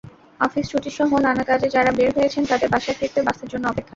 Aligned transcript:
Office 0.39 0.65
ছুটিসহ 0.71 1.09
নানা 1.25 1.43
কাজে 1.43 1.67
যাঁরা 1.75 1.91
বের 1.97 2.09
হয়েছেন 2.17 2.43
তাঁদের 2.49 2.69
বাসায় 2.73 2.97
ফিরতে 2.99 3.19
বাসের 3.27 3.49
জন্য 3.51 3.65
অপেক্ষা। 3.67 3.89